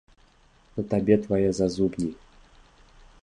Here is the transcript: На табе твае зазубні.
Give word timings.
На 0.77 0.83
табе 0.93 1.15
твае 1.27 1.49
зазубні. 1.59 2.09